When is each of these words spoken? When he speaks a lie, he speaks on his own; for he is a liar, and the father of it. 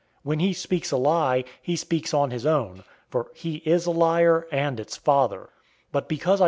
When 0.23 0.39
he 0.39 0.51
speaks 0.51 0.91
a 0.91 0.97
lie, 0.97 1.43
he 1.61 1.75
speaks 1.75 2.11
on 2.11 2.31
his 2.31 2.43
own; 2.43 2.83
for 3.11 3.29
he 3.35 3.57
is 3.65 3.85
a 3.85 3.91
liar, 3.91 4.47
and 4.51 4.77
the 4.77 4.85
father 4.85 5.51
of 5.93 6.11
it. 6.11 6.39